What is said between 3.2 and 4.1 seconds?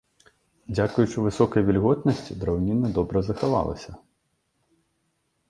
захавалася.